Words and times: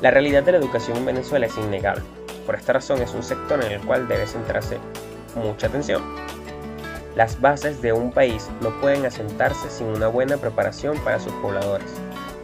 La 0.00 0.10
realidad 0.10 0.42
de 0.42 0.52
la 0.52 0.58
educación 0.58 0.96
en 0.96 1.04
Venezuela 1.04 1.44
es 1.44 1.58
innegable. 1.58 2.02
Por 2.46 2.54
esta 2.54 2.72
razón 2.72 3.02
es 3.02 3.12
un 3.12 3.22
sector 3.22 3.62
en 3.62 3.72
el 3.72 3.80
cual 3.82 4.08
debe 4.08 4.26
centrarse 4.26 4.78
mucha 5.34 5.66
atención. 5.66 6.02
Las 7.14 7.38
bases 7.38 7.82
de 7.82 7.92
un 7.92 8.10
país 8.10 8.48
no 8.62 8.70
pueden 8.80 9.04
asentarse 9.04 9.68
sin 9.68 9.88
una 9.88 10.06
buena 10.06 10.38
preparación 10.38 10.96
para 11.00 11.20
sus 11.20 11.34
pobladores. 11.34 11.90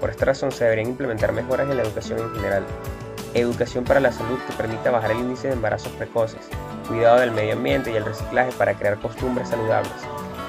Por 0.00 0.11
esta 0.11 0.27
razón 0.27 0.52
se 0.52 0.64
deberían 0.64 0.90
implementar 0.90 1.32
mejoras 1.32 1.70
en 1.70 1.79
la 1.79 1.82
educación 1.84 2.18
en 2.18 2.34
general. 2.34 2.66
Educación 3.32 3.84
para 3.84 4.00
la 4.00 4.12
salud 4.12 4.38
que 4.46 4.52
permita 4.52 4.91
bajar 4.91 5.12
el 5.12 5.20
índice 5.20 5.48
de 5.48 5.54
embarazos 5.54 5.93
precoces, 5.93 6.50
cuidado 6.86 7.20
del 7.20 7.30
medio 7.30 7.54
ambiente 7.54 7.91
y 7.91 7.96
el 7.96 8.04
reciclaje 8.04 8.52
para 8.59 8.75
crear 8.75 8.98
costumbres 8.98 9.48
saludables, 9.48 9.93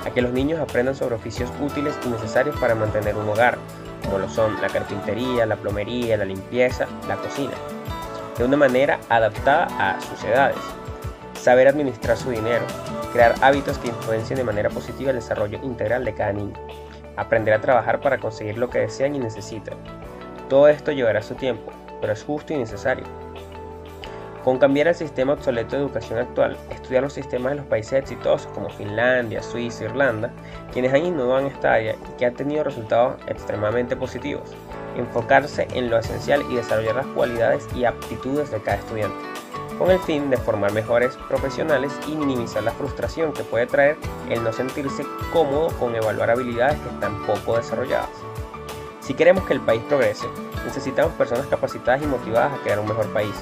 a 0.06 0.10
que 0.12 0.22
los 0.22 0.34
niños 0.34 0.60
aprendan 0.60 0.96
sobre 0.96 1.16
oficios 1.16 1.50
útiles 1.62 1.98
y 2.06 2.10
necesarios 2.10 2.60
para 2.60 2.76
mantener 2.76 3.16
un 3.16 3.30
hogar, 3.30 3.58
como 4.08 4.20
lo 4.20 4.30
son 4.30 4.60
la 4.62 4.70
carpintería, 4.70 5.46
la 5.46 5.58
plomería, 5.58 6.18
la 6.18 6.26
limpieza, 6.26 6.88
la 7.08 7.18
cocina, 7.18 7.54
de 8.38 8.46
una 8.46 8.58
manera 8.58 9.00
adaptada 9.10 9.68
a 9.80 10.02
sus 10.02 10.24
edades. 10.24 10.58
Saber 11.34 11.68
administrar 11.68 12.18
su 12.18 12.32
dinero, 12.32 12.66
crear 13.14 13.36
hábitos 13.42 13.78
que 13.78 13.90
influencien 13.90 14.38
de 14.38 14.44
manera 14.44 14.70
positiva 14.70 15.12
el 15.12 15.18
desarrollo 15.18 15.60
integral 15.62 16.06
de 16.06 16.14
cada 16.14 16.34
niño, 16.34 16.56
aprender 17.18 17.54
a 17.54 17.62
trabajar 17.62 18.02
para 18.02 18.18
conseguir 18.18 18.58
lo 18.58 18.70
que 18.70 18.80
desean 18.80 19.16
y 19.16 19.20
necesitan. 19.20 19.78
Todo 20.50 20.70
esto 20.70 20.92
llevará 20.92 21.22
su 21.22 21.36
tiempo, 21.36 21.72
pero 22.00 22.14
es 22.14 22.24
justo 22.24 22.54
y 22.54 22.58
necesario. 22.58 23.06
Con 24.48 24.60
cambiar 24.60 24.88
el 24.88 24.96
sistema 24.96 25.34
obsoleto 25.34 25.76
de 25.76 25.82
educación 25.82 26.20
actual, 26.20 26.56
estudiar 26.70 27.04
los 27.04 27.12
sistemas 27.12 27.52
de 27.52 27.58
los 27.58 27.66
países 27.66 28.00
exitosos 28.00 28.50
como 28.54 28.70
Finlandia, 28.70 29.44
Suiza, 29.44 29.84
Irlanda, 29.84 30.32
quienes 30.72 30.94
han 30.94 31.06
innovado 31.06 31.42
en 31.42 31.48
esta 31.48 31.74
área 31.74 31.96
y 31.96 32.18
que 32.18 32.28
han 32.28 32.34
tenido 32.34 32.64
resultados 32.64 33.18
extremadamente 33.28 33.98
positivos, 33.98 34.56
enfocarse 34.96 35.68
en 35.74 35.90
lo 35.90 36.00
esencial 36.00 36.46
y 36.50 36.56
desarrollar 36.56 36.96
las 36.96 37.08
cualidades 37.08 37.68
y 37.76 37.84
aptitudes 37.84 38.50
de 38.50 38.62
cada 38.62 38.78
estudiante, 38.78 39.18
con 39.78 39.92
el 39.92 40.00
fin 40.00 40.30
de 40.30 40.38
formar 40.38 40.72
mejores 40.72 41.18
profesionales 41.28 41.92
y 42.08 42.16
minimizar 42.16 42.64
la 42.64 42.72
frustración 42.72 43.34
que 43.34 43.44
puede 43.44 43.68
traer 43.68 43.98
el 44.30 44.42
no 44.46 44.54
sentirse 44.54 45.04
cómodo 45.34 45.78
con 45.78 45.94
evaluar 45.94 46.30
habilidades 46.30 46.80
que 46.80 46.88
están 46.88 47.22
poco 47.26 47.58
desarrolladas. 47.58 48.08
Si 49.02 49.14
queremos 49.14 49.46
que 49.46 49.54
el 49.54 49.62
país 49.62 49.82
progrese, 49.90 50.28
necesitamos 50.68 51.14
personas 51.14 51.48
capacitadas 51.48 52.04
y 52.04 52.06
motivadas 52.06 52.54
a 52.54 52.62
crear 52.62 52.80
un 52.80 52.88
mejor 52.88 53.08
país, 53.14 53.34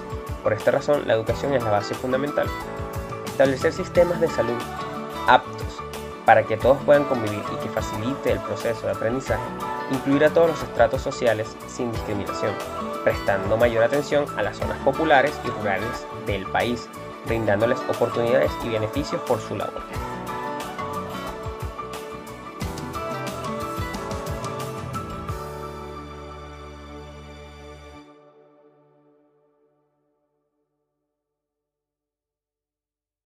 por 0.46 0.54
esta 0.54 0.70
razón, 0.70 1.08
la 1.08 1.16
educación 1.16 1.56
es 1.56 1.64
la 1.64 1.72
base 1.72 1.96
fundamental. 1.96 2.46
Establecer 3.26 3.74
sistemas 3.74 4.22
de 4.22 4.28
salud 4.28 4.62
aptos 5.28 5.82
para 6.24 6.44
que 6.44 6.56
todos 6.56 6.78
puedan 6.84 7.06
convivir 7.06 7.42
y 7.52 7.64
que 7.64 7.70
facilite 7.70 8.32
el 8.32 8.40
proceso 8.42 8.86
de 8.86 8.92
aprendizaje, 8.92 9.42
incluir 9.90 10.24
a 10.24 10.30
todos 10.30 10.52
los 10.52 10.62
estratos 10.62 11.02
sociales 11.02 11.58
sin 11.68 11.92
discriminación, 11.92 12.54
prestando 13.04 13.58
mayor 13.58 13.84
atención 13.84 14.26
a 14.38 14.44
las 14.44 14.58
zonas 14.58 14.78
populares 14.84 15.34
y 15.44 15.50
rurales 15.50 16.06
del 16.28 16.46
país, 16.46 16.88
brindándoles 17.26 17.80
oportunidades 17.90 18.52
y 18.64 18.70
beneficios 18.70 19.22
por 19.22 19.42
su 19.42 19.56
labor. 19.56 19.82